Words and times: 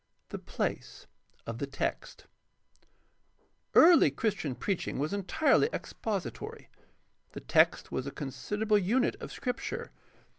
The 0.29 0.39
place 0.39 1.05
of 1.45 1.59
the 1.59 1.67
text.— 1.67 2.25
^Early 3.75 4.09
Christian 4.09 4.55
preaching 4.55 4.97
was 4.97 5.13
entirely 5.13 5.69
expository. 5.71 6.69
The 7.33 7.39
text 7.41 7.91
was 7.91 8.07
a 8.07 8.11
considerable 8.11 8.79
unit 8.79 9.15
of 9.21 9.31
Scripture. 9.31 9.91